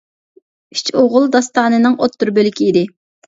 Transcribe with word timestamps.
«ئۈچ 0.75 0.89
ئوغۇل» 1.01 1.27
داستانىنىڭ 1.37 1.99
ئوتتۇرا 2.05 2.33
بۆلىكى 2.39 2.71
ئىدى. 2.71 2.85